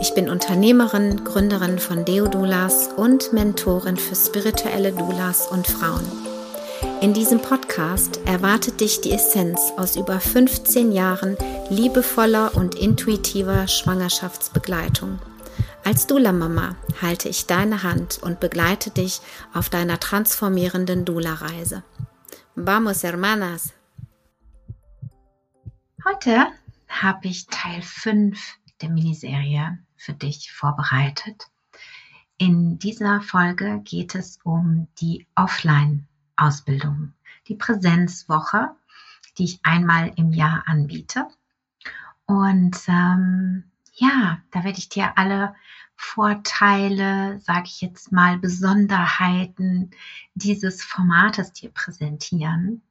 Ich 0.00 0.14
bin 0.14 0.30
Unternehmerin, 0.30 1.24
Gründerin 1.24 1.80
von 1.80 2.04
Deodulas 2.04 2.88
und 2.96 3.32
Mentorin 3.32 3.96
für 3.96 4.14
spirituelle 4.14 4.92
Doulas 4.92 5.48
und 5.48 5.66
Frauen. 5.66 6.06
In 7.00 7.14
diesem 7.14 7.42
Podcast 7.42 8.20
erwartet 8.24 8.80
dich 8.80 9.00
die 9.00 9.10
Essenz 9.10 9.72
aus 9.76 9.96
über 9.96 10.20
15 10.20 10.92
Jahren 10.92 11.36
liebevoller 11.68 12.54
und 12.54 12.76
intuitiver 12.76 13.66
Schwangerschaftsbegleitung. 13.66 15.18
Als 15.84 16.06
Dula-Mama 16.06 16.76
halte 17.02 17.28
ich 17.28 17.46
deine 17.46 17.82
Hand 17.82 18.20
und 18.22 18.38
begleite 18.38 18.90
dich 18.90 19.20
auf 19.52 19.68
deiner 19.68 19.98
transformierenden 19.98 21.06
Dula-Reise. 21.06 21.82
Vamos, 22.54 23.02
hermanas! 23.02 23.72
Heute 26.08 26.46
habe 26.86 27.26
ich 27.26 27.48
Teil 27.48 27.82
5 27.82 28.38
der 28.80 28.90
Miniserie 28.90 29.78
für 29.98 30.14
dich 30.14 30.52
vorbereitet. 30.52 31.48
In 32.38 32.78
dieser 32.78 33.20
Folge 33.20 33.80
geht 33.84 34.14
es 34.14 34.38
um 34.44 34.88
die 35.00 35.26
Offline-Ausbildung, 35.34 37.12
die 37.48 37.56
Präsenzwoche, 37.56 38.70
die 39.36 39.44
ich 39.44 39.60
einmal 39.64 40.12
im 40.16 40.32
Jahr 40.32 40.62
anbiete. 40.66 41.26
Und 42.26 42.76
ähm, 42.86 43.64
ja, 43.94 44.40
da 44.52 44.64
werde 44.64 44.78
ich 44.78 44.88
dir 44.88 45.18
alle 45.18 45.54
Vorteile, 45.96 47.40
sage 47.40 47.64
ich 47.66 47.80
jetzt 47.80 48.12
mal, 48.12 48.38
Besonderheiten 48.38 49.90
dieses 50.34 50.84
Formates 50.84 51.52
dir 51.52 51.70
präsentieren. 51.70 52.82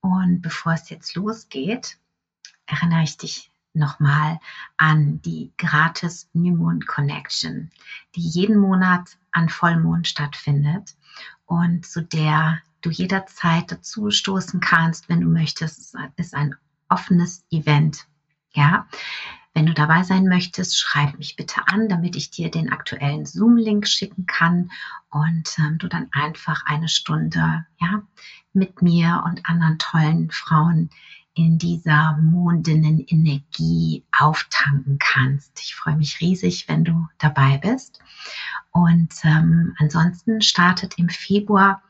Und 0.00 0.40
bevor 0.40 0.74
es 0.74 0.88
jetzt 0.88 1.16
losgeht, 1.16 1.98
erinnere 2.66 3.02
ich 3.02 3.16
dich 3.16 3.50
nochmal 3.74 4.38
an 4.76 5.20
die 5.22 5.52
gratis 5.58 6.28
New 6.32 6.56
Moon 6.56 6.80
Connection, 6.86 7.70
die 8.14 8.20
jeden 8.20 8.58
Monat 8.58 9.16
an 9.32 9.48
Vollmond 9.48 10.06
stattfindet 10.08 10.94
und 11.46 11.84
zu 11.84 12.02
der 12.02 12.60
du 12.80 12.90
jederzeit 12.90 13.70
dazu 13.72 14.10
stoßen 14.10 14.60
kannst, 14.60 15.08
wenn 15.08 15.20
du 15.20 15.28
möchtest. 15.28 15.94
Es 16.16 16.26
ist 16.26 16.34
ein 16.34 16.54
offenes 16.88 17.44
Event. 17.50 18.06
Ja, 18.52 18.86
wenn 19.54 19.66
du 19.66 19.74
dabei 19.74 20.02
sein 20.02 20.26
möchtest, 20.26 20.78
schreib 20.78 21.16
mich 21.16 21.36
bitte 21.36 21.66
an, 21.68 21.88
damit 21.88 22.16
ich 22.16 22.30
dir 22.30 22.50
den 22.50 22.72
aktuellen 22.72 23.24
Zoom-Link 23.24 23.86
schicken 23.86 24.26
kann 24.26 24.70
und 25.10 25.58
ähm, 25.58 25.78
du 25.78 25.88
dann 25.88 26.08
einfach 26.12 26.66
eine 26.66 26.88
Stunde 26.88 27.64
ja, 27.80 28.02
mit 28.52 28.82
mir 28.82 29.22
und 29.24 29.48
anderen 29.48 29.78
tollen 29.78 30.30
Frauen 30.30 30.90
in 31.34 31.58
dieser 31.58 32.16
mondenen 32.18 33.04
Energie 33.06 34.04
auftanken 34.16 34.98
kannst. 34.98 35.60
Ich 35.60 35.74
freue 35.74 35.96
mich 35.96 36.20
riesig, 36.20 36.68
wenn 36.68 36.84
du 36.84 37.08
dabei 37.18 37.58
bist. 37.58 38.00
Und 38.70 39.12
ähm, 39.24 39.74
ansonsten 39.78 40.40
startet 40.42 40.98
im 40.98 41.08
Februar 41.08 41.82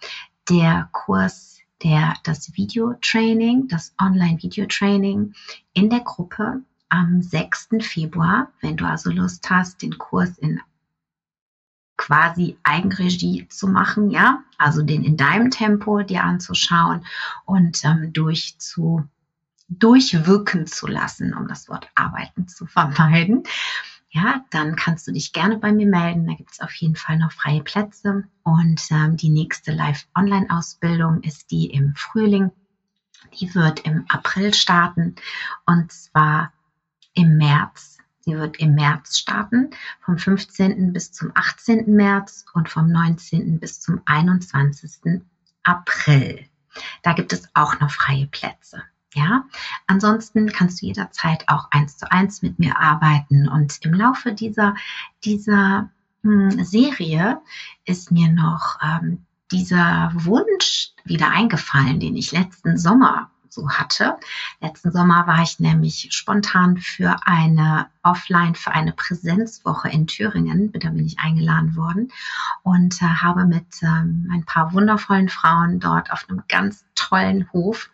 der 0.49 0.89
Kurs, 0.93 1.59
der 1.83 2.15
das 2.25 2.57
Videotraining, 2.57 3.69
das 3.69 3.95
Online-Videotraining 4.01 5.35
in 5.75 5.91
der 5.91 6.01
Gruppe 6.01 6.63
am 6.89 7.21
6. 7.21 7.69
Februar. 7.81 8.51
Wenn 8.63 8.77
du 8.77 8.87
also 8.87 9.11
Lust 9.11 9.49
hast, 9.51 9.83
den 9.83 9.99
Kurs 9.99 10.39
in 10.39 10.61
quasi 11.97 12.59
Eigenregie 12.63 13.47
zu 13.49 13.69
machen, 13.69 14.11
ja, 14.11 14.43
also 14.59 14.83
den 14.83 15.05
in 15.05 15.17
deinem 15.17 15.51
Tempo 15.51 16.03
dir 16.03 16.25
anzuschauen 16.25 17.05
und 17.45 17.85
ähm, 17.85 18.13
durchzu 18.13 19.05
durchwirken 19.69 20.67
zu 20.67 20.87
lassen, 20.87 21.35
um 21.35 21.49
das 21.49 21.69
Wort 21.69 21.89
arbeiten 21.95 22.49
zu 22.49 22.67
vermeiden, 22.67 23.45
ja, 24.15 24.45
dann 24.51 24.77
kannst 24.77 25.09
du 25.09 25.13
dich 25.13 25.33
gerne 25.33 25.59
bei 25.59 25.73
mir 25.73 25.89
melden. 25.89 26.29
Da 26.29 26.35
gibt 26.35 26.53
es 26.53 26.61
auf 26.61 26.73
jeden 26.75 26.95
Fall 26.95 27.19
noch 27.19 27.33
freie 27.33 27.65
Plätze. 27.65 28.23
Und 28.45 28.81
ähm, 28.91 29.17
die 29.17 29.29
nächste 29.29 29.73
Live-Online-Ausbildung 29.73 31.21
ist 31.23 31.51
die 31.51 31.67
im 31.67 31.97
Frühling. 31.97 32.53
Die 33.41 33.53
wird 33.57 33.81
im 33.81 34.05
April 34.09 34.55
starten 34.55 35.17
und 35.67 35.91
zwar 35.91 36.53
im 37.15 37.39
März. 37.39 37.99
Sie 38.21 38.37
wird 38.37 38.59
im 38.59 38.77
März 38.77 39.19
starten, 39.19 39.71
vom 40.01 40.17
15. 40.17 40.93
bis 40.93 41.11
zum 41.11 41.33
18. 41.35 41.93
März 41.93 42.45
und 42.55 42.69
vom 42.69 42.87
19. 42.87 43.59
bis 43.59 43.81
zum 43.81 44.01
21. 44.05 45.23
April. 45.65 46.47
Da 47.03 47.15
gibt 47.15 47.33
es 47.33 47.49
auch 47.55 47.81
noch 47.81 47.91
freie 47.91 48.29
Plätze. 48.29 48.85
Ja, 49.15 49.45
ansonsten 49.87 50.51
kannst 50.51 50.83
du 50.83 50.87
jederzeit 50.87 51.49
auch 51.49 51.71
eins 51.71 51.97
zu 51.97 52.11
eins 52.11 52.43
mit 52.43 52.59
mir 52.59 52.79
arbeiten. 52.79 53.49
Und 53.49 53.79
im 53.83 53.95
Laufe 53.95 54.33
dieser, 54.33 54.75
dieser 55.25 55.91
mh, 56.23 56.51
hm, 56.53 56.65
Serie 56.65 57.41
ist 57.85 58.11
mir 58.11 58.31
noch 58.31 58.79
ähm, 58.83 59.25
dieser 59.53 60.11
Wunsch 60.15 60.91
wieder 61.05 61.31
eingefallen, 61.31 62.01
den 62.01 62.17
ich 62.17 62.33
letzten 62.33 62.77
Sommer 62.77 63.31
so 63.55 63.71
hatte. 63.71 64.17
Letzten 64.61 64.91
Sommer 64.91 65.27
war 65.27 65.43
ich 65.43 65.61
nämlich 65.61 66.09
spontan 66.11 66.77
für 66.77 67.17
eine 67.25 67.87
Offline, 68.03 68.57
für 68.57 68.73
eine 68.73 68.93
Präsenzwoche 68.93 69.89
in 69.89 70.07
Thüringen. 70.07 70.73
Da 70.73 70.91
bin 70.91 71.07
ich 71.07 71.21
eingeladen 71.21 71.77
worden 71.77 72.11
und 72.63 73.01
äh, 73.01 73.07
habe 73.07 73.47
mit 73.47 73.67
ähm, 73.83 74.29
ein 74.33 74.45
paar 74.45 74.73
wundervollen 74.73 75.29
Frauen 75.29 75.79
dort 75.79 76.11
auf 76.11 76.27
einem 76.29 76.43
ganz 76.49 76.85
tollen 76.97 77.51
Hof 77.53 77.91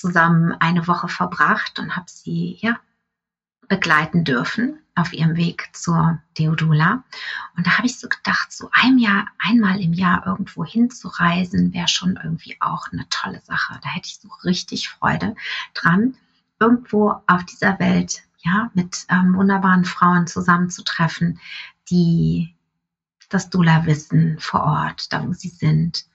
zusammen 0.00 0.52
eine 0.60 0.86
Woche 0.86 1.08
verbracht 1.08 1.78
und 1.78 1.94
habe 1.94 2.06
sie 2.08 2.58
ja 2.60 2.80
begleiten 3.68 4.24
dürfen 4.24 4.78
auf 4.96 5.12
ihrem 5.12 5.36
Weg 5.36 5.68
zur 5.72 6.20
Deodula. 6.36 7.04
Und 7.56 7.66
da 7.66 7.76
habe 7.76 7.86
ich 7.86 7.98
so 7.98 8.08
gedacht, 8.08 8.50
so 8.50 8.68
ein 8.72 8.98
Jahr, 8.98 9.26
einmal 9.38 9.80
im 9.80 9.92
Jahr 9.92 10.26
irgendwo 10.26 10.64
hinzureisen, 10.64 11.72
wäre 11.72 11.86
schon 11.86 12.18
irgendwie 12.22 12.56
auch 12.60 12.88
eine 12.90 13.08
tolle 13.10 13.40
Sache. 13.42 13.78
Da 13.82 13.90
hätte 13.90 14.08
ich 14.08 14.18
so 14.18 14.28
richtig 14.44 14.88
Freude 14.88 15.36
dran, 15.74 16.16
irgendwo 16.58 17.22
auf 17.26 17.44
dieser 17.44 17.78
Welt, 17.78 18.22
ja, 18.38 18.70
mit 18.74 19.04
ähm, 19.08 19.34
wunderbaren 19.34 19.84
Frauen 19.84 20.26
zusammenzutreffen, 20.26 21.38
die 21.90 22.54
das 23.28 23.50
Dula-Wissen 23.50 24.38
vor 24.40 24.62
Ort, 24.64 25.12
da 25.12 25.26
wo 25.26 25.32
sie 25.32 25.48
sind, 25.48 26.06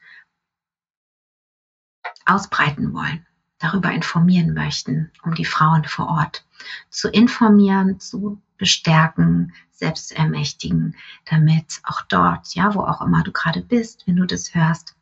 ausbreiten 2.25 2.93
wollen 2.93 3.25
darüber 3.59 3.91
informieren 3.91 4.53
möchten, 4.53 5.11
um 5.23 5.33
die 5.33 5.45
Frauen 5.45 5.85
vor 5.85 6.07
Ort 6.07 6.45
zu 6.89 7.09
informieren, 7.09 7.99
zu 7.99 8.41
bestärken, 8.57 9.53
selbst 9.71 10.09
zu 10.09 10.15
ermächtigen, 10.15 10.95
damit 11.25 11.81
auch 11.83 12.01
dort, 12.03 12.53
ja, 12.55 12.73
wo 12.73 12.81
auch 12.81 13.01
immer 13.01 13.23
du 13.23 13.31
gerade 13.31 13.61
bist, 13.61 14.07
wenn 14.07 14.15
du 14.15 14.25
das 14.25 14.55
hörst, 14.55 14.95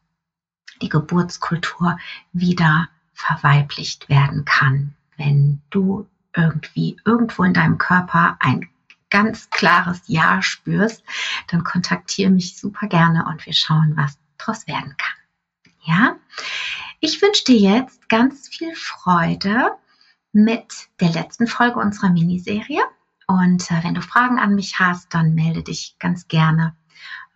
die 0.81 0.89
Geburtskultur 0.89 1.97
wieder 2.31 2.89
verweiblicht 3.13 4.09
werden 4.09 4.45
kann. 4.45 4.95
Wenn 5.17 5.61
du 5.69 6.07
irgendwie 6.35 6.97
irgendwo 7.05 7.43
in 7.43 7.53
deinem 7.53 7.77
Körper 7.77 8.37
ein 8.39 8.67
ganz 9.09 9.49
klares 9.51 10.01
Ja 10.07 10.41
spürst, 10.41 11.03
dann 11.47 11.63
kontaktiere 11.63 12.31
mich 12.31 12.57
super 12.57 12.87
gerne 12.87 13.25
und 13.27 13.45
wir 13.45 13.53
schauen, 13.53 13.93
was 13.95 14.17
daraus 14.39 14.67
werden 14.67 14.95
kann. 14.97 15.15
Ja, 15.83 16.15
ich 17.03 17.21
wünsche 17.21 17.43
dir 17.43 17.57
jetzt 17.57 18.07
ganz 18.07 18.47
viel 18.47 18.73
Freude 18.75 19.71
mit 20.31 20.87
der 21.01 21.09
letzten 21.09 21.47
Folge 21.47 21.77
unserer 21.77 22.09
Miniserie. 22.09 22.81
Und 23.27 23.69
äh, 23.69 23.83
wenn 23.83 23.93
du 23.93 24.01
Fragen 24.01 24.39
an 24.39 24.55
mich 24.55 24.79
hast, 24.79 25.13
dann 25.13 25.33
melde 25.33 25.63
dich 25.63 25.97
ganz 25.99 26.29
gerne. 26.29 26.77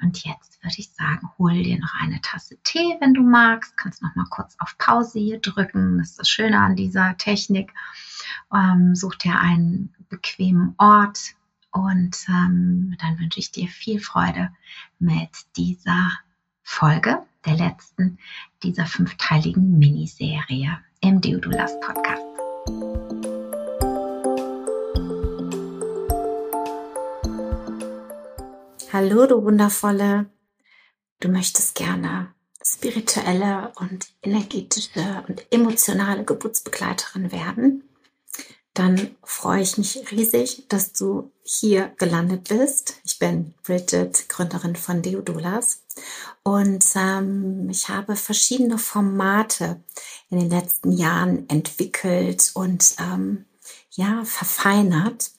Und 0.01 0.23
jetzt 0.23 0.63
würde 0.63 0.75
ich 0.77 0.91
sagen, 0.91 1.29
hol 1.37 1.51
dir 1.51 1.77
noch 1.79 1.93
eine 1.99 2.21
Tasse 2.21 2.55
Tee, 2.63 2.95
wenn 3.01 3.13
du 3.13 3.23
magst. 3.23 3.75
Kannst 3.75 4.01
noch 4.01 4.15
mal 4.15 4.27
kurz 4.29 4.55
auf 4.59 4.77
Pause 4.77 5.19
hier 5.19 5.41
drücken. 5.41 5.97
Das 5.97 6.11
ist 6.11 6.19
das 6.19 6.29
Schöne 6.29 6.57
an 6.61 6.77
dieser 6.77 7.17
Technik. 7.17 7.73
Ähm, 8.53 8.95
such 8.95 9.15
dir 9.15 9.37
einen 9.37 9.93
bequemen 10.07 10.75
Ort 10.77 11.35
und 11.71 12.15
ähm, 12.29 12.95
dann 13.01 13.19
wünsche 13.19 13.41
ich 13.41 13.51
dir 13.51 13.67
viel 13.67 13.99
Freude 13.99 14.49
mit 14.97 15.31
dieser 15.57 16.13
Folge 16.63 17.21
der 17.47 17.55
letzten 17.55 18.17
dieser 18.61 18.85
fünfteiligen 18.85 19.79
Miniserie 19.79 20.79
im 21.01 21.21
Deodulas 21.21 21.79
Podcast. 21.79 22.23
Hallo, 28.91 29.27
du 29.27 29.43
wundervolle. 29.43 30.25
Du 31.19 31.29
möchtest 31.29 31.75
gerne 31.75 32.33
spirituelle 32.61 33.71
und 33.79 34.07
energetische 34.21 35.23
und 35.27 35.45
emotionale 35.51 36.25
Geburtsbegleiterin 36.25 37.31
werden. 37.31 37.86
Dann 38.77 39.15
freue 39.23 39.63
ich 39.63 39.79
mich 39.79 40.11
riesig, 40.11 40.65
dass 40.69 40.93
du 40.93 41.31
hier 41.41 41.91
gelandet 41.97 42.49
bist. 42.49 43.01
Ich 43.03 43.17
bin 43.17 43.55
Bridget, 43.63 44.29
Gründerin 44.29 44.75
von 44.75 45.01
Deodolas. 45.01 45.81
Und 46.43 46.85
ähm, 46.95 47.71
ich 47.71 47.89
habe 47.89 48.15
verschiedene 48.15 48.77
Formate 48.77 49.81
in 50.29 50.39
den 50.39 50.51
letzten 50.51 50.91
Jahren 50.91 51.49
entwickelt 51.49 52.51
und 52.53 52.93
ähm, 52.99 53.45
ja, 53.89 54.23
verfeinert 54.25 55.31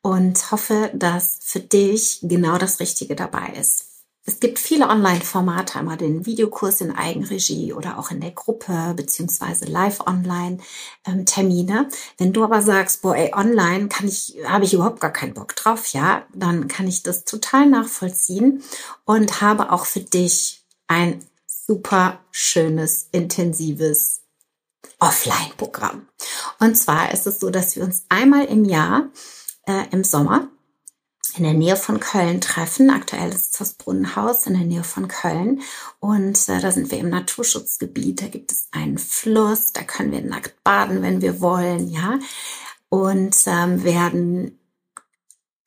und 0.00 0.52
hoffe, 0.52 0.92
dass 0.94 1.40
für 1.42 1.60
dich 1.60 2.20
genau 2.22 2.58
das 2.58 2.78
Richtige 2.78 3.16
dabei 3.16 3.54
ist. 3.58 3.93
Es 4.26 4.40
gibt 4.40 4.58
viele 4.58 4.88
Online-Formate, 4.88 5.78
einmal 5.78 5.98
den 5.98 6.24
Videokurs 6.24 6.80
in 6.80 6.92
Eigenregie 6.92 7.74
oder 7.74 7.98
auch 7.98 8.10
in 8.10 8.22
der 8.22 8.30
Gruppe 8.30 8.94
beziehungsweise 8.96 9.66
Live-Online-Termine. 9.66 11.80
Ähm, 11.80 11.88
Wenn 12.16 12.32
du 12.32 12.42
aber 12.42 12.62
sagst, 12.62 13.02
boah, 13.02 13.14
ey, 13.14 13.34
online 13.34 13.88
kann 13.88 14.08
ich, 14.08 14.38
habe 14.46 14.64
ich 14.64 14.72
überhaupt 14.72 15.00
gar 15.00 15.12
keinen 15.12 15.34
Bock 15.34 15.54
drauf, 15.56 15.88
ja, 15.88 16.24
dann 16.32 16.68
kann 16.68 16.88
ich 16.88 17.02
das 17.02 17.26
total 17.26 17.66
nachvollziehen 17.66 18.62
und 19.04 19.42
habe 19.42 19.70
auch 19.70 19.84
für 19.84 20.00
dich 20.00 20.64
ein 20.86 21.22
super 21.46 22.20
schönes, 22.30 23.10
intensives 23.12 24.22
Offline-Programm. 25.00 26.08
Und 26.60 26.76
zwar 26.76 27.12
ist 27.12 27.26
es 27.26 27.40
so, 27.40 27.50
dass 27.50 27.76
wir 27.76 27.84
uns 27.84 28.06
einmal 28.08 28.46
im 28.46 28.64
Jahr 28.64 29.10
äh, 29.66 29.84
im 29.90 30.02
Sommer 30.02 30.48
in 31.36 31.44
der 31.44 31.54
Nähe 31.54 31.76
von 31.76 32.00
Köln 32.00 32.40
treffen. 32.40 32.90
Aktuell 32.90 33.30
ist 33.30 33.52
es 33.52 33.58
das 33.58 33.72
Brunnenhaus 33.74 34.46
in 34.46 34.54
der 34.54 34.64
Nähe 34.64 34.84
von 34.84 35.08
Köln. 35.08 35.62
Und 36.00 36.48
äh, 36.48 36.60
da 36.60 36.70
sind 36.70 36.90
wir 36.90 36.98
im 36.98 37.10
Naturschutzgebiet. 37.10 38.22
Da 38.22 38.26
gibt 38.28 38.52
es 38.52 38.68
einen 38.72 38.98
Fluss. 38.98 39.72
Da 39.72 39.82
können 39.82 40.12
wir 40.12 40.22
nackt 40.22 40.62
baden, 40.64 41.02
wenn 41.02 41.22
wir 41.22 41.40
wollen, 41.40 41.88
ja. 41.88 42.18
Und 42.88 43.36
ähm, 43.46 43.82
werden 43.82 44.58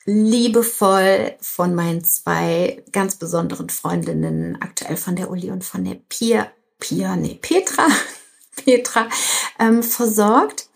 liebevoll 0.06 1.36
von 1.42 1.75
meinen 1.75 2.04
zwei 2.04 2.84
ganz 2.94 3.16
besonderen 3.16 3.69
Freundinnen, 3.69 4.58
aktuell 4.62 4.96
von 4.96 5.18
der 5.18 5.30
Uli 5.30 5.52
und 5.52 5.66
von 5.66 5.84
der 5.84 5.96
Pia, 5.96 6.50
Pia, 6.80 7.18
nee, 7.18 7.38
Petra, 7.42 7.88
Petra, 8.56 9.10
ähm, 9.60 9.84
versorgt. 9.84 10.69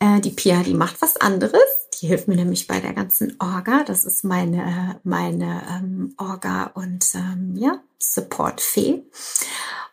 Äh, 0.00 0.20
die 0.20 0.30
Pia, 0.30 0.64
die 0.64 0.74
macht 0.74 1.00
was 1.00 1.16
anderes 1.16 1.81
die 2.02 2.08
hilft 2.08 2.26
mir 2.26 2.34
nämlich 2.34 2.66
bei 2.66 2.80
der 2.80 2.92
ganzen 2.92 3.36
Orga. 3.38 3.84
Das 3.84 4.04
ist 4.04 4.24
meine, 4.24 5.00
meine 5.04 5.62
ähm, 5.70 6.14
Orga 6.18 6.64
und 6.74 7.14
ähm, 7.14 7.54
ja, 7.56 7.80
Support-Fee. 7.98 9.04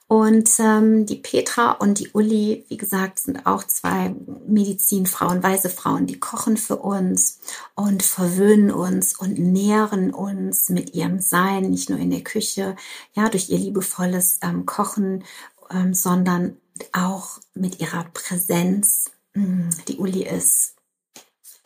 Und 0.07 0.49
ähm, 0.57 1.05
die 1.05 1.17
Petra 1.17 1.73
und 1.73 1.99
die 1.99 2.09
Uli, 2.13 2.65
wie 2.67 2.77
gesagt, 2.77 3.19
sind 3.19 3.45
auch 3.45 3.63
zwei 3.63 4.15
Medizinfrauen, 4.47 5.43
weise 5.43 5.69
Frauen, 5.69 6.07
die 6.07 6.19
kochen 6.19 6.57
für 6.57 6.77
uns 6.77 7.41
und 7.75 8.01
verwöhnen 8.01 8.71
uns 8.71 9.15
und 9.15 9.37
nähren 9.37 10.11
uns 10.11 10.69
mit 10.69 10.95
ihrem 10.95 11.19
Sein, 11.19 11.69
nicht 11.69 11.91
nur 11.91 11.99
in 11.99 12.09
der 12.09 12.23
Küche, 12.23 12.75
ja, 13.13 13.29
durch 13.29 13.51
ihr 13.51 13.59
liebevolles 13.59 14.39
ähm, 14.41 14.65
Kochen, 14.65 15.25
ähm, 15.69 15.93
sondern 15.93 16.57
auch 16.91 17.37
mit 17.53 17.79
ihrer 17.79 18.05
Präsenz. 18.05 19.11
Mm, 19.35 19.69
die 19.87 19.97
Uli 19.97 20.23
ist 20.23 20.73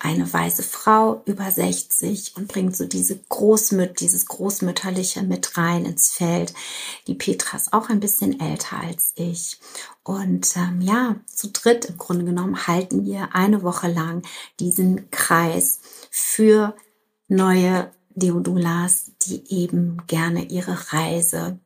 eine 0.04 0.32
weiße 0.32 0.64
Frau 0.64 1.24
über 1.26 1.50
60 1.50 2.36
und 2.36 2.50
bringt 2.50 2.76
so 2.76 2.86
diese 2.86 3.18
Großmüt, 3.30 4.02
dieses 4.02 4.26
Großmütterliche 4.26 5.24
mit 5.24 5.58
rein 5.58 5.86
ins 5.86 6.12
Feld. 6.12 6.54
Die 7.08 7.16
Petra 7.16 7.56
ist 7.56 7.72
auch 7.72 7.90
ein 7.90 8.02
bisschen 8.02 8.40
älter 8.40 8.80
als 8.80 9.14
ich. 9.16 9.60
Und 10.04 10.56
ähm, 10.58 10.82
ja, 10.82 11.16
zu 11.26 11.52
dritt 11.52 11.86
im 11.86 11.98
Grunde 11.98 12.26
genommen 12.26 12.68
halten 12.68 13.06
wir 13.06 13.34
eine 13.34 13.64
Woche 13.64 13.88
lang 13.88 14.24
diesen 14.60 15.10
Kreis 15.10 15.80
für 16.12 16.76
neue 17.30 17.90
Deodulas, 18.10 19.12
die 19.22 19.50
eben 19.62 20.04
gerne 20.08 20.44
ihre 20.44 20.92
Reise 20.92 21.60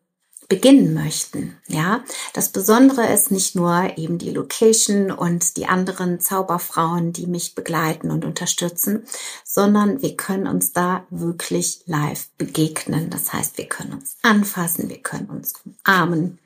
beginnen 0.48 0.94
möchten. 0.94 1.58
Ja, 1.68 2.04
das 2.34 2.50
Besondere 2.50 3.12
ist 3.12 3.32
nicht 3.32 3.56
nur 3.56 3.98
eben 3.98 4.18
die 4.18 4.32
Location 4.32 5.12
und 5.12 5.58
die 5.58 5.66
anderen 5.66 6.20
Zauberfrauen, 6.20 7.12
die 7.12 7.28
mich 7.28 7.54
begleiten 7.54 8.12
und 8.12 8.24
unterstützen, 8.24 9.06
sondern 9.44 10.02
wir 10.02 10.16
können 10.16 10.48
uns 10.48 10.72
da 10.72 11.06
wirklich 11.10 11.82
live 11.86 12.30
begegnen. 12.38 13.10
Das 13.10 13.34
heißt, 13.34 13.58
wir 13.58 13.68
können 13.68 13.94
uns 13.94 14.18
anfassen, 14.22 14.90
wir 14.90 15.02
können 15.02 15.30
uns 15.30 15.54
umarmen. 15.66 16.40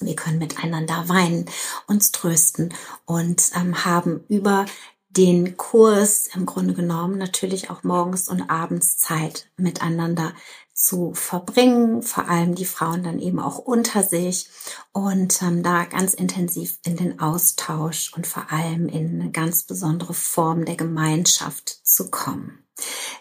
Wir 0.00 0.14
können 0.14 0.38
miteinander 0.38 1.08
weinen, 1.08 1.46
uns 1.88 2.12
trösten 2.12 2.72
und 3.04 3.50
ähm, 3.56 3.84
haben 3.84 4.20
über 4.28 4.64
den 5.10 5.56
Kurs 5.56 6.28
im 6.34 6.46
Grunde 6.46 6.74
genommen 6.74 7.18
natürlich 7.18 7.70
auch 7.70 7.82
morgens 7.82 8.28
und 8.28 8.50
abends 8.50 8.98
Zeit 8.98 9.50
miteinander 9.56 10.34
zu 10.78 11.12
verbringen, 11.12 12.02
vor 12.02 12.28
allem 12.28 12.54
die 12.54 12.64
Frauen 12.64 13.02
dann 13.02 13.18
eben 13.18 13.40
auch 13.40 13.58
unter 13.58 14.04
sich 14.04 14.48
und 14.92 15.42
ähm, 15.42 15.64
da 15.64 15.84
ganz 15.84 16.14
intensiv 16.14 16.78
in 16.84 16.96
den 16.96 17.18
Austausch 17.18 18.12
und 18.14 18.28
vor 18.28 18.52
allem 18.52 18.88
in 18.88 19.20
eine 19.20 19.32
ganz 19.32 19.64
besondere 19.64 20.14
Form 20.14 20.64
der 20.64 20.76
Gemeinschaft 20.76 21.68
zu 21.68 22.10
kommen. 22.10 22.64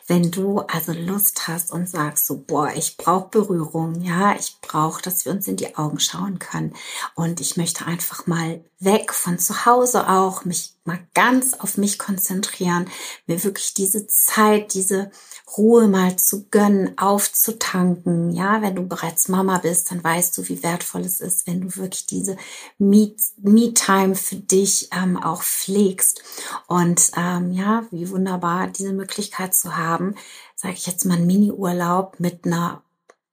Wenn 0.06 0.30
du 0.30 0.60
also 0.60 0.94
Lust 0.94 1.48
hast 1.48 1.72
und 1.72 1.90
sagst 1.90 2.28
so, 2.28 2.38
boah, 2.38 2.72
ich 2.76 2.96
brauche 2.96 3.30
Berührung, 3.30 4.02
ja, 4.02 4.36
ich 4.36 4.58
brauche, 4.62 5.02
dass 5.02 5.26
wir 5.26 5.32
uns 5.32 5.48
in 5.48 5.56
die 5.58 5.76
Augen 5.76 6.00
schauen 6.00 6.38
können 6.38 6.76
und 7.16 7.42
ich 7.42 7.58
möchte 7.58 7.88
einfach 7.88 8.28
mal 8.28 8.64
weg 8.80 9.14
von 9.14 9.40
zu 9.40 9.66
Hause 9.66 10.08
auch, 10.08 10.46
mich 10.46 10.76
mal 10.86 11.00
ganz 11.14 11.54
auf 11.56 11.78
mich 11.78 11.98
konzentrieren, 11.98 12.90
mir 13.26 13.44
wirklich 13.44 13.74
diese 13.74 14.08
Zeit, 14.08 14.74
diese 14.74 15.12
Ruhe 15.58 15.88
mal 15.88 16.18
zu 16.18 16.48
gönnen, 16.50 16.98
aufzutanken. 16.98 18.32
Ja, 18.32 18.62
wenn 18.62 18.76
du 18.76 18.88
bereits 18.88 19.30
Mama 19.30 19.58
bist, 19.58 19.92
dann 19.92 20.04
weißt 20.04 20.38
du, 20.38 20.48
wie 20.48 20.62
wertvoll 20.62 21.02
es 21.02 21.20
ist, 21.20 21.48
wenn 21.48 21.62
du 21.62 21.76
wirklich 21.76 22.06
diese 22.06 22.38
Me-Time 22.78 24.16
für 24.16 24.36
dich 24.36 24.90
ähm, 24.92 25.18
auch 25.18 25.42
pflegst. 25.42 26.22
Und 26.68 27.12
ähm, 27.18 27.52
ja, 27.52 27.86
wie 27.92 28.10
wunderbar 28.10 28.68
diese 28.68 28.94
Möglichkeit 28.94 29.56
zu 29.56 29.76
haben, 29.76 30.16
sage 30.56 30.76
ich 30.76 30.86
jetzt 30.86 31.06
mal, 31.06 31.16
einen 31.16 31.28
Mini-Urlaub 31.28 32.20
mit 32.20 32.46
einer 32.46 32.84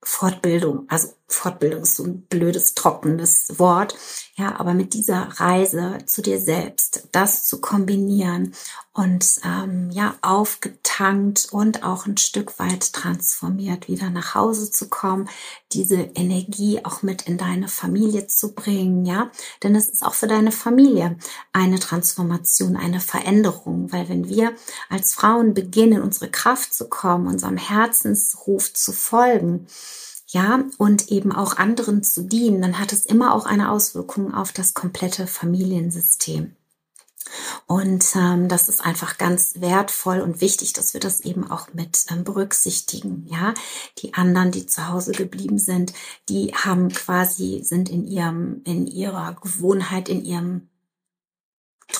Fortbildung, 0.01 0.85
also 0.87 1.09
Fortbildung 1.27 1.81
ist 1.81 1.95
so 1.95 2.03
ein 2.03 2.21
blödes, 2.21 2.75
trockenes 2.75 3.57
Wort, 3.57 3.95
ja, 4.35 4.59
aber 4.59 4.73
mit 4.73 4.93
dieser 4.93 5.29
Reise 5.39 5.97
zu 6.05 6.21
dir 6.21 6.39
selbst, 6.39 7.07
das 7.11 7.45
zu 7.45 7.61
kombinieren 7.61 8.53
und 8.93 9.39
ähm, 9.43 9.89
ja, 9.91 10.15
aufgetankt 10.21 11.47
und 11.51 11.83
auch 11.83 12.05
ein 12.05 12.17
Stück 12.17 12.59
weit 12.59 12.93
transformiert 12.93 13.87
wieder 13.87 14.11
nach 14.11 14.35
Hause 14.35 14.69
zu 14.69 14.87
kommen, 14.87 15.27
diese 15.71 15.95
Energie 15.95 16.83
auch 16.83 17.01
mit 17.01 17.23
in 17.23 17.37
deine 17.37 17.69
Familie 17.69 18.27
zu 18.27 18.53
bringen, 18.53 19.05
ja, 19.05 19.31
denn 19.63 19.75
es 19.75 19.89
ist 19.89 20.05
auch 20.05 20.13
für 20.13 20.27
deine 20.27 20.51
Familie 20.51 21.17
eine 21.53 21.79
Transformation, 21.79 22.77
eine 22.77 22.99
Veränderung, 22.99 23.91
weil 23.91 24.09
wenn 24.09 24.29
wir 24.29 24.53
als 24.89 25.13
Frauen 25.13 25.55
beginnen, 25.55 26.03
unsere 26.03 26.29
Kraft 26.29 26.73
zu 26.73 26.87
kommen, 26.87 27.27
unserem 27.27 27.57
Herzensruf 27.57 28.73
zu 28.73 28.91
folgen, 28.91 29.67
ja, 30.27 30.63
und 30.77 31.09
eben 31.09 31.31
auch 31.31 31.57
anderen 31.57 32.03
zu 32.03 32.23
dienen, 32.23 32.61
dann 32.61 32.79
hat 32.79 32.93
es 32.93 33.05
immer 33.05 33.33
auch 33.33 33.45
eine 33.45 33.71
Auswirkung 33.71 34.33
auf 34.33 34.51
das 34.51 34.73
komplette 34.73 35.27
Familiensystem. 35.27 36.55
Und 37.67 38.05
ähm, 38.15 38.47
das 38.47 38.69
ist 38.69 38.81
einfach 38.85 39.17
ganz 39.17 39.55
wertvoll 39.59 40.21
und 40.21 40.41
wichtig, 40.41 40.73
dass 40.73 40.93
wir 40.93 41.01
das 41.01 41.21
eben 41.21 41.49
auch 41.49 41.73
mit 41.73 42.05
ähm, 42.11 42.23
berücksichtigen. 42.23 43.25
Ja, 43.27 43.53
die 43.97 44.13
anderen, 44.13 44.51
die 44.51 44.67
zu 44.67 44.87
Hause 44.89 45.11
geblieben 45.11 45.57
sind, 45.57 45.93
die 46.29 46.53
haben 46.53 46.89
quasi 46.89 47.61
sind 47.63 47.89
in 47.89 48.05
ihrem 48.05 48.61
in 48.65 48.87
ihrer 48.87 49.35
Gewohnheit, 49.41 50.07
in 50.09 50.23
ihrem 50.23 50.69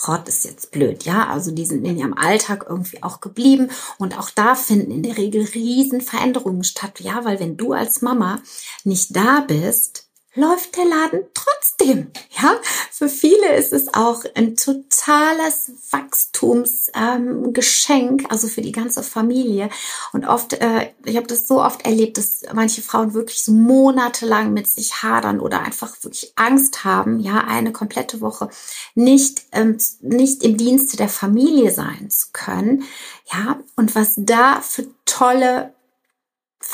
Trott 0.06 0.28
ist 0.28 0.46
jetzt 0.46 0.72
blöd, 0.72 1.04
ja. 1.04 1.28
Also 1.30 1.50
die 1.52 1.66
sind 1.66 1.84
in 1.84 1.98
ihrem 1.98 2.14
Alltag 2.14 2.66
irgendwie 2.70 3.02
auch 3.02 3.22
geblieben 3.22 3.72
und 3.98 4.18
auch 4.20 4.30
da 4.30 4.54
finden 4.54 4.92
in 4.92 5.02
der 5.02 5.18
Regel 5.18 5.44
riesen 5.44 6.00
Veränderungen 6.02 6.64
statt, 6.64 7.00
ja, 7.00 7.26
weil 7.26 7.40
wenn 7.40 7.58
du 7.58 7.74
als 7.74 8.04
Mama 8.04 8.40
nicht 8.84 9.16
da 9.16 9.44
bist, 9.48 10.05
läuft 10.36 10.78
der 10.78 10.86
Laden 10.86 11.24
trotzdem. 11.34 12.12
Ja, 12.42 12.56
für 12.92 13.10
viele 13.10 13.56
ist 13.56 13.74
es 13.74 13.92
auch 13.94 14.24
ein 14.36 14.56
totales 14.56 15.72
Wachstumsgeschenk, 15.92 18.22
ähm, 18.22 18.28
also 18.30 18.48
für 18.48 18.62
die 18.62 18.72
ganze 18.72 19.04
Familie. 19.04 19.70
Und 20.12 20.26
oft, 20.26 20.54
äh, 20.54 20.90
ich 21.06 21.18
habe 21.18 21.28
das 21.28 21.48
so 21.48 21.64
oft 21.64 21.86
erlebt, 21.86 22.18
dass 22.18 22.42
manche 22.54 22.82
Frauen 22.82 23.14
wirklich 23.14 23.44
so 23.44 23.52
monatelang 23.52 24.54
mit 24.54 24.68
sich 24.68 25.04
hadern 25.04 25.40
oder 25.40 25.62
einfach 25.62 25.96
wirklich 26.04 26.34
Angst 26.36 26.84
haben, 26.84 27.20
ja, 27.20 27.46
eine 27.48 27.72
komplette 27.72 28.22
Woche 28.22 28.50
nicht 28.94 29.44
ähm, 29.52 29.78
nicht 30.02 30.44
im 30.44 30.58
Dienste 30.58 30.98
der 30.98 31.10
Familie 31.10 31.72
sein 31.72 32.10
zu 32.10 32.28
können. 32.34 32.84
Ja, 33.32 33.60
und 33.76 33.96
was 33.96 34.14
da 34.18 34.62
für 34.62 34.88
tolle 35.06 35.75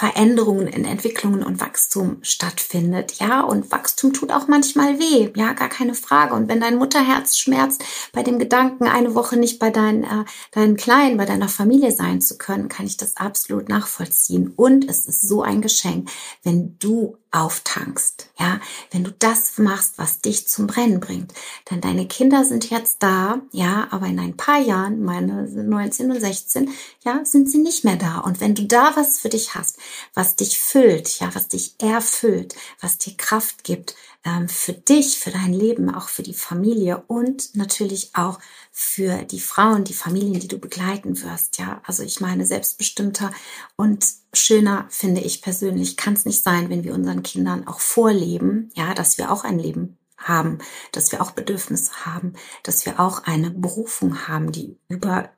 Veränderungen 0.01 0.65
in 0.65 0.84
Entwicklungen 0.84 1.43
und 1.43 1.62
Wachstum 1.62 2.17
stattfindet. 2.24 3.20
Ja, 3.20 3.41
und 3.41 3.72
Wachstum 3.72 4.13
tut 4.13 4.31
auch 4.31 4.48
manchmal 4.48 4.98
weh. 4.98 5.29
Ja, 5.36 5.53
gar 5.53 5.70
keine 5.70 5.93
Frage. 5.93 6.34
Und 6.34 6.50
wenn 6.50 6.60
dein 6.60 6.77
Mutterherz 6.77 7.38
schmerzt 7.38 7.84
bei 8.12 8.24
dem 8.24 8.39
Gedanken, 8.39 8.86
eine 8.86 9.13
Woche 9.13 9.38
nicht 9.38 9.60
bei 9.60 9.70
deinen, 9.70 10.03
äh, 10.03 10.25
deinen 10.53 10.75
Kleinen, 10.75 11.17
bei 11.17 11.25
deiner 11.25 11.50
Familie 11.50 11.91
sein 11.91 12.20
zu 12.20 12.39
können, 12.39 12.67
kann 12.67 12.88
ich 12.88 12.98
das 12.98 13.15
absolut 13.17 13.70
nachvollziehen. 13.70 14.51
Und 14.55 14.89
es 14.89 15.05
ist 15.05 15.22
so 15.22 15.43
ein 15.43 15.62
Geschenk, 15.62 16.10
wenn 16.41 16.79
du 16.79 17.17
auftankst. 17.31 18.29
Ja, 18.38 18.59
wenn 18.91 19.03
du 19.03 19.11
das 19.11 19.57
machst, 19.57 19.97
was 19.97 20.19
dich 20.19 20.47
zum 20.47 20.67
Brennen 20.67 21.00
bringt. 21.00 21.33
Denn 21.69 21.79
deine 21.79 22.07
Kinder 22.07 22.43
sind 22.43 22.69
jetzt 22.69 22.97
da, 23.00 23.41
ja, 23.51 23.88
aber 23.91 24.07
in 24.07 24.19
ein 24.19 24.35
paar 24.35 24.59
Jahren, 24.59 25.03
meine 25.03 25.47
19 25.47 26.11
und 26.11 26.19
16, 26.19 26.69
ja, 27.03 27.23
sind 27.23 27.50
sie 27.50 27.59
nicht 27.59 27.85
mehr 27.85 27.95
da. 27.95 28.19
Und 28.19 28.41
wenn 28.41 28.55
du 28.55 28.65
da 28.65 28.91
was 28.95 29.19
für 29.19 29.29
dich 29.29 29.55
hast, 29.55 29.77
was 30.13 30.35
dich 30.35 30.59
füllt, 30.59 31.19
ja, 31.19 31.33
was 31.33 31.47
dich 31.47 31.75
erfüllt, 31.79 32.55
was 32.81 32.97
dir 32.97 33.15
Kraft 33.15 33.63
gibt, 33.63 33.95
ähm, 34.23 34.47
für 34.47 34.73
dich, 34.73 35.17
für 35.17 35.31
dein 35.31 35.53
Leben, 35.53 35.93
auch 35.93 36.07
für 36.07 36.23
die 36.23 36.33
Familie 36.33 37.03
und 37.07 37.55
natürlich 37.55 38.11
auch 38.13 38.39
für 38.71 39.23
die 39.23 39.39
Frauen, 39.39 39.83
die 39.83 39.93
Familien, 39.93 40.39
die 40.39 40.47
du 40.47 40.59
begleiten 40.59 41.21
wirst. 41.23 41.57
Ja, 41.57 41.81
also 41.85 42.03
ich 42.03 42.21
meine, 42.21 42.45
selbstbestimmter 42.45 43.31
und 43.75 44.05
schöner 44.33 44.85
finde 44.89 45.21
ich 45.21 45.41
persönlich 45.41 45.97
kann 45.97 46.13
es 46.13 46.25
nicht 46.25 46.43
sein, 46.43 46.69
wenn 46.69 46.83
wir 46.83 46.93
unseren 46.93 47.20
Kindern 47.23 47.67
auch 47.67 47.79
vorleben, 47.79 48.71
ja, 48.75 48.93
dass 48.93 49.17
wir 49.17 49.31
auch 49.31 49.43
ein 49.43 49.59
Leben 49.59 49.97
haben, 50.17 50.59
dass 50.91 51.11
wir 51.11 51.21
auch 51.21 51.31
Bedürfnisse 51.31 52.05
haben, 52.05 52.33
dass 52.63 52.85
wir 52.85 52.99
auch 52.99 53.23
eine 53.23 53.49
Berufung 53.51 54.27
haben, 54.27 54.51
die 54.51 54.77
über, 54.87 55.29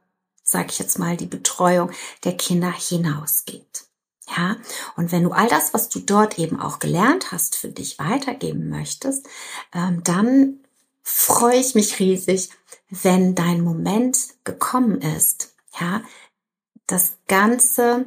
sag 0.44 0.72
ich 0.72 0.80
jetzt 0.80 1.00
mal, 1.00 1.18
die 1.18 1.26
Betreuung 1.26 1.92
der 2.24 2.36
Kinder 2.36 2.72
hinausgeht. 2.72 3.86
Ja, 4.36 4.58
und 4.96 5.12
wenn 5.12 5.24
du 5.24 5.32
all 5.32 5.48
das, 5.48 5.74
was 5.74 5.90
du 5.90 6.00
dort 6.00 6.40
eben 6.40 6.60
auch 6.60 6.80
gelernt 6.80 7.32
hast, 7.32 7.56
für 7.56 7.68
dich 7.68 8.00
weitergeben 8.00 8.70
möchtest, 8.70 9.28
ähm, 9.74 10.02
dann 10.04 10.60
freue 11.02 11.58
ich 11.58 11.76
mich 11.76 12.00
riesig, 12.00 12.50
wenn 12.90 13.36
dein 13.36 13.62
Moment 13.62 14.18
gekommen 14.44 15.02
ist. 15.02 15.54
Ja, 15.80 16.02
das 16.88 17.18
ganze, 17.28 18.06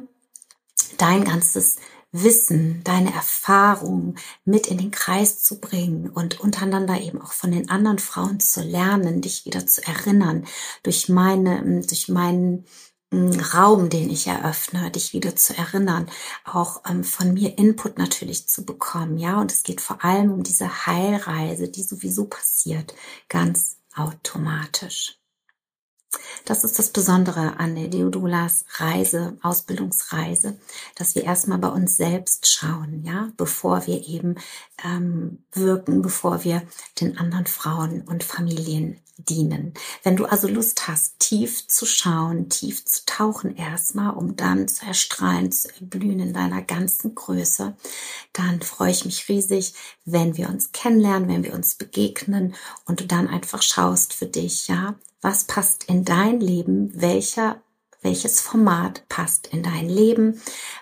dein 0.97 1.23
ganzes 1.23 1.77
Wissen, 2.23 2.81
deine 2.83 3.13
Erfahrung 3.13 4.15
mit 4.45 4.67
in 4.67 4.77
den 4.77 4.91
Kreis 4.91 5.41
zu 5.41 5.59
bringen 5.59 6.09
und 6.09 6.39
untereinander 6.39 6.99
eben 6.99 7.21
auch 7.21 7.33
von 7.33 7.51
den 7.51 7.69
anderen 7.69 7.99
Frauen 7.99 8.39
zu 8.39 8.61
lernen, 8.61 9.21
dich 9.21 9.45
wieder 9.45 9.65
zu 9.65 9.85
erinnern 9.85 10.45
durch 10.83 11.09
meine, 11.09 11.81
durch 11.81 12.09
meinen 12.09 12.65
Raum, 13.13 13.89
den 13.89 14.09
ich 14.09 14.27
eröffne, 14.27 14.91
dich 14.91 15.13
wieder 15.13 15.35
zu 15.35 15.57
erinnern, 15.57 16.09
auch 16.43 16.81
ähm, 16.89 17.05
von 17.05 17.33
mir 17.33 17.57
Input 17.57 17.97
natürlich 17.97 18.49
zu 18.49 18.65
bekommen, 18.65 19.17
ja. 19.17 19.39
Und 19.39 19.51
es 19.51 19.63
geht 19.63 19.79
vor 19.79 20.03
allem 20.03 20.31
um 20.31 20.43
diese 20.43 20.85
Heilreise, 20.85 21.69
die 21.69 21.83
sowieso 21.83 22.25
passiert, 22.25 22.93
ganz 23.29 23.77
automatisch. 23.95 25.17
Das 26.45 26.63
ist 26.63 26.79
das 26.79 26.89
Besondere 26.89 27.59
an 27.59 27.75
der 27.75 27.87
Deodulas 27.87 28.65
Reise, 28.77 29.37
Ausbildungsreise, 29.41 30.57
dass 30.95 31.15
wir 31.15 31.23
erstmal 31.23 31.57
bei 31.57 31.69
uns 31.69 31.97
selbst 31.97 32.47
schauen, 32.51 33.03
ja, 33.03 33.29
bevor 33.37 33.85
wir 33.87 34.07
eben 34.07 34.35
ähm, 34.83 35.43
wirken, 35.51 36.01
bevor 36.01 36.43
wir 36.43 36.63
den 36.99 37.17
anderen 37.17 37.47
Frauen 37.47 38.01
und 38.01 38.23
Familien 38.23 38.99
dienen. 39.17 39.73
Wenn 40.03 40.15
du 40.15 40.25
also 40.25 40.47
Lust 40.47 40.87
hast, 40.87 41.19
tief 41.19 41.67
zu 41.67 41.85
schauen, 41.85 42.49
tief 42.49 42.85
zu 42.85 43.05
tauchen 43.05 43.55
erstmal, 43.55 44.13
um 44.13 44.35
dann 44.35 44.67
zu 44.67 44.85
erstrahlen, 44.85 45.51
zu 45.51 45.69
erblühen 45.79 46.19
in 46.19 46.33
deiner 46.33 46.61
ganzen 46.61 47.15
Größe, 47.15 47.75
dann 48.33 48.61
freue 48.61 48.91
ich 48.91 49.05
mich 49.05 49.27
riesig, 49.27 49.73
wenn 50.05 50.37
wir 50.37 50.49
uns 50.49 50.71
kennenlernen, 50.71 51.29
wenn 51.29 51.43
wir 51.43 51.53
uns 51.53 51.75
begegnen 51.75 52.55
und 52.85 52.99
du 52.99 53.05
dann 53.05 53.27
einfach 53.27 53.61
schaust 53.61 54.13
für 54.13 54.27
dich, 54.27 54.67
ja, 54.67 54.95
was 55.21 55.45
passt 55.45 55.85
in 55.85 56.05
dein 56.05 56.39
Leben, 56.39 56.91
welcher 56.93 57.61
welches 58.01 58.39
Format 58.39 59.07
passt 59.09 59.47
in 59.47 59.63
dein 59.63 59.89
Leben, 59.89 60.41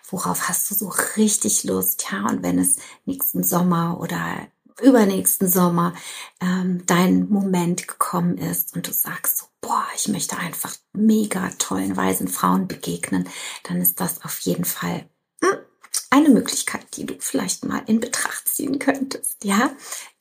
worauf 0.09 0.47
hast 0.47 0.69
du 0.69 0.75
so 0.75 0.91
richtig 1.17 1.63
Lust, 1.63 2.05
ja, 2.11 2.27
und 2.27 2.43
wenn 2.43 2.59
es 2.59 2.77
nächsten 3.05 3.43
Sommer 3.43 3.99
oder 3.99 4.47
übernächsten 4.81 5.49
Sommer 5.49 5.93
ähm, 6.41 6.83
dein 6.85 7.29
Moment 7.29 7.87
gekommen 7.87 8.37
ist 8.37 8.75
und 8.75 8.87
du 8.87 8.91
sagst 8.91 9.37
so, 9.37 9.45
boah, 9.61 9.85
ich 9.95 10.09
möchte 10.09 10.37
einfach 10.37 10.75
mega 10.93 11.49
tollen, 11.57 11.95
weisen 11.95 12.27
Frauen 12.27 12.67
begegnen, 12.67 13.29
dann 13.63 13.81
ist 13.81 13.99
das 14.01 14.23
auf 14.23 14.37
jeden 14.39 14.65
Fall 14.65 15.09
hm, 15.41 15.57
eine 16.09 16.29
Möglichkeit, 16.29 16.85
die 16.95 17.05
du 17.05 17.15
vielleicht 17.19 17.65
mal 17.65 17.83
in 17.87 17.99
Betracht 17.99 18.47
ziehen 18.47 18.79
könntest. 18.79 19.43
Ja, 19.43 19.71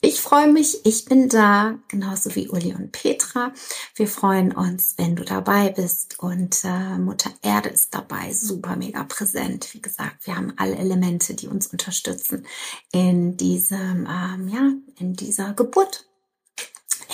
ich 0.01 0.21
freue 0.21 0.53
mich, 0.53 0.85
ich 0.85 1.07
bin 1.07 1.29
da, 1.29 1.79
genauso 1.89 2.35
wie 2.35 2.49
Uli 2.49 2.75
und 2.75 2.93
Petra. 2.93 3.53
Wir 3.95 4.07
freuen 4.07 4.53
uns, 4.53 4.95
wenn 4.99 5.17
du 5.17 5.25
dabei 5.25 5.71
bist 5.71 6.19
und 6.19 6.63
äh, 6.65 6.99
Mutter 6.99 7.31
Erde 7.43 7.71
ist 7.71 7.95
dabei, 7.95 8.33
super 8.33 8.77
mega 8.77 9.05
präsent. 9.05 9.73
Wie 9.73 9.81
gesagt, 9.81 10.27
wir 10.27 10.37
haben 10.37 10.53
alle 10.57 10.77
Elemente, 10.77 11.35
die 11.35 11.49
uns 11.49 11.69
unterstützen 11.69 12.47
in 12.93 13.37
diesem, 13.37 14.07
ähm, 14.07 14.49
ja, 14.49 14.73
in 14.99 15.15
dieser 15.15 15.55
Geburt 15.55 16.07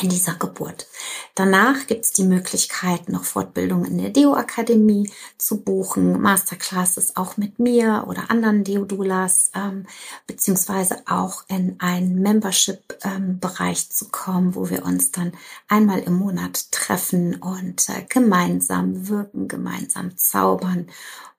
in 0.03 0.09
dieser 0.09 0.35
Geburt. 0.35 0.87
Danach 1.35 1.87
gibt 1.87 2.05
es 2.05 2.13
die 2.13 2.25
Möglichkeit, 2.25 3.09
noch 3.09 3.25
Fortbildung 3.25 3.85
in 3.85 3.99
der 3.99 4.11
Deo-Akademie 4.11 5.11
zu 5.39 5.63
buchen, 5.63 6.21
Masterclasses 6.21 7.17
auch 7.17 7.37
mit 7.37 7.59
mir 7.59 8.05
oder 8.09 8.31
anderen 8.31 8.65
Deodulas, 8.65 9.51
ähm, 9.55 9.87
beziehungsweise 10.27 11.03
auch 11.07 11.45
in 11.49 11.77
einen 11.79 12.21
Membership-Bereich 12.21 13.79
ähm, 13.79 13.91
zu 13.91 14.09
kommen, 14.09 14.55
wo 14.55 14.71
wir 14.71 14.85
uns 14.85 15.13
dann 15.13 15.33
einmal 15.69 16.01
im 16.01 16.15
Monat 16.15 16.73
treffen 16.73 17.37
und 17.37 17.89
äh, 17.89 18.05
gemeinsam 18.09 19.09
wirken, 19.09 19.49
gemeinsam 19.49 20.17
zaubern 20.17 20.87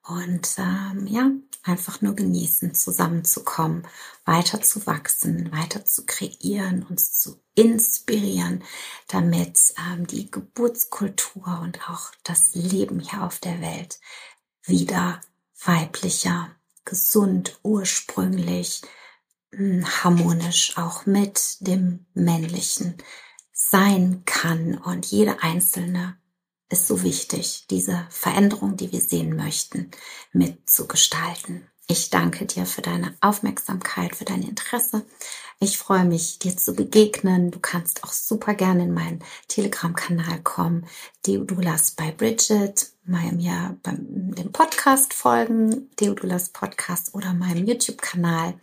und 0.06 0.56
ähm, 0.58 1.06
ja, 1.06 1.30
einfach 1.62 2.00
nur 2.00 2.14
genießen, 2.14 2.74
zusammenzukommen, 2.74 3.86
weiter 4.24 4.60
zu 4.60 4.86
wachsen, 4.86 5.52
weiter 5.52 5.84
zu 5.84 6.04
kreieren, 6.06 6.84
uns 6.88 7.12
zu 7.12 7.40
inspirieren, 7.54 8.64
damit 9.08 9.74
ähm, 9.78 10.06
die 10.06 10.30
Geburtskultur 10.30 11.60
und 11.62 11.88
auch 11.88 12.10
das 12.24 12.54
Leben 12.54 13.00
hier 13.00 13.22
auf 13.22 13.38
der 13.38 13.60
Welt 13.60 14.00
wieder 14.64 15.20
weiblicher, 15.64 16.50
gesund, 16.84 17.58
ursprünglich, 17.62 18.82
hm, 19.52 19.84
harmonisch 20.02 20.76
auch 20.76 21.06
mit 21.06 21.58
dem 21.60 22.06
männlichen 22.14 22.96
sein 23.52 24.24
kann 24.24 24.76
und 24.78 25.06
jede 25.06 25.42
einzelne 25.42 26.16
ist 26.72 26.88
so 26.88 27.02
wichtig, 27.02 27.66
diese 27.70 28.06
Veränderung, 28.10 28.76
die 28.76 28.90
wir 28.92 29.00
sehen 29.00 29.36
möchten, 29.36 29.90
mitzugestalten. 30.32 31.68
Ich 31.86 32.10
danke 32.10 32.46
dir 32.46 32.64
für 32.64 32.80
deine 32.80 33.14
Aufmerksamkeit, 33.20 34.16
für 34.16 34.24
dein 34.24 34.42
Interesse. 34.42 35.04
Ich 35.60 35.76
freue 35.76 36.04
mich, 36.04 36.38
dir 36.38 36.56
zu 36.56 36.74
begegnen. 36.74 37.50
Du 37.50 37.60
kannst 37.60 38.02
auch 38.02 38.12
super 38.12 38.54
gerne 38.54 38.84
in 38.84 38.94
meinen 38.94 39.22
Telegram-Kanal 39.48 40.40
kommen, 40.42 40.86
Deodulas 41.26 41.90
bei 41.90 42.10
Bridget, 42.10 42.92
beim 43.04 43.38
dem 44.34 44.52
Podcast 44.52 45.12
folgen, 45.12 45.90
Deodulas 46.00 46.48
Podcast 46.48 47.14
oder 47.14 47.34
meinem 47.34 47.66
YouTube-Kanal 47.66 48.54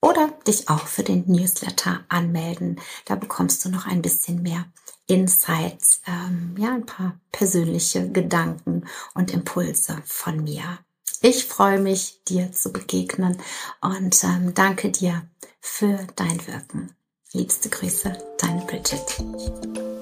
oder 0.00 0.32
dich 0.46 0.68
auch 0.68 0.86
für 0.86 1.02
den 1.02 1.24
Newsletter 1.26 2.04
anmelden. 2.08 2.80
Da 3.04 3.14
bekommst 3.14 3.64
du 3.64 3.68
noch 3.68 3.86
ein 3.86 4.02
bisschen 4.02 4.42
mehr 4.42 4.66
Insights, 5.06 6.00
ähm, 6.06 6.54
ja, 6.58 6.74
ein 6.74 6.86
paar 6.86 7.18
persönliche 7.32 8.10
Gedanken 8.10 8.86
und 9.14 9.32
Impulse 9.32 10.02
von 10.04 10.42
mir. 10.42 10.78
Ich 11.22 11.46
freue 11.46 11.80
mich, 11.80 12.22
dir 12.24 12.52
zu 12.52 12.72
begegnen 12.72 13.38
und 13.80 14.22
ähm, 14.24 14.52
danke 14.54 14.90
dir 14.90 15.28
für 15.60 16.06
dein 16.16 16.46
Wirken. 16.46 16.94
Liebste 17.32 17.68
Grüße, 17.68 18.12
deine 18.38 18.64
Bridget. 18.66 19.95